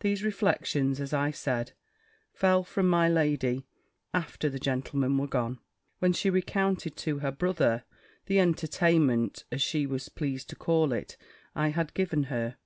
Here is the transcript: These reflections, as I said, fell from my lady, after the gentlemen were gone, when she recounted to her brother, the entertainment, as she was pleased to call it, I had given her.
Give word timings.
These 0.00 0.22
reflections, 0.22 0.98
as 0.98 1.12
I 1.12 1.30
said, 1.30 1.72
fell 2.32 2.64
from 2.64 2.88
my 2.88 3.06
lady, 3.06 3.66
after 4.14 4.48
the 4.48 4.58
gentlemen 4.58 5.18
were 5.18 5.26
gone, 5.28 5.58
when 5.98 6.14
she 6.14 6.30
recounted 6.30 6.96
to 6.96 7.18
her 7.18 7.30
brother, 7.30 7.84
the 8.24 8.40
entertainment, 8.40 9.44
as 9.52 9.60
she 9.60 9.84
was 9.84 10.08
pleased 10.08 10.48
to 10.48 10.56
call 10.56 10.94
it, 10.94 11.18
I 11.54 11.68
had 11.68 11.92
given 11.92 12.24
her. 12.32 12.56